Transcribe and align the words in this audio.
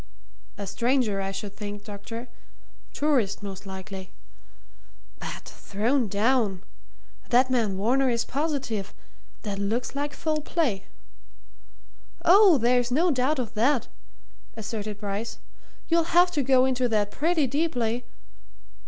"A 0.57 0.65
stranger, 0.65 1.21
I 1.21 1.29
should 1.31 1.55
think, 1.55 1.83
doctor 1.83 2.27
tourist, 2.91 3.43
most 3.43 3.67
likely. 3.67 4.09
But 5.19 5.43
thrown 5.45 6.07
down! 6.07 6.63
That 7.29 7.51
man 7.51 7.77
Varner 7.77 8.09
is 8.09 8.25
positive. 8.25 8.95
That 9.43 9.59
looks 9.59 9.93
like 9.93 10.15
foul 10.15 10.41
play." 10.41 10.85
"Oh, 12.25 12.57
there's 12.57 12.89
no 12.89 13.11
doubt 13.11 13.37
of 13.37 13.53
that!" 13.53 13.89
asserted 14.57 14.97
Bryce. 14.99 15.37
"You'll 15.87 16.17
have 16.17 16.31
to 16.31 16.41
go 16.41 16.65
into 16.65 16.89
that 16.89 17.11
pretty 17.11 17.45
deeply. 17.45 18.03